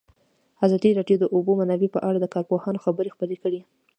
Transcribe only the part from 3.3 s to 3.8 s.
کړي.